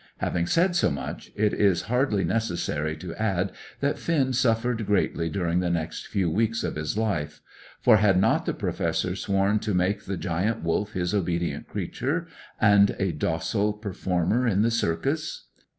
Having 0.17 0.47
said 0.47 0.75
so 0.75 0.89
much, 0.89 1.31
it 1.35 1.53
is 1.53 1.83
hardly 1.83 2.23
necessary 2.23 2.97
to 2.97 3.13
add 3.17 3.51
that 3.81 3.99
Finn 3.99 4.33
suffered 4.33 4.87
greatly 4.87 5.29
during 5.29 5.59
the 5.59 5.69
next 5.69 6.07
few 6.07 6.27
weeks 6.27 6.63
of 6.63 6.73
his 6.73 6.97
life; 6.97 7.39
for 7.79 7.97
had 7.97 8.19
not 8.19 8.47
the 8.47 8.53
Professor 8.55 9.15
sworn 9.15 9.59
to 9.59 9.75
make 9.75 10.05
the 10.05 10.17
Giant 10.17 10.63
Wolf 10.63 10.93
his 10.93 11.13
obedient 11.13 11.67
creature, 11.67 12.25
and 12.59 12.95
a 12.97 13.11
docile 13.11 13.73
performer 13.73 14.47
in 14.47 14.63
the 14.63 14.71
circus? 14.71 15.45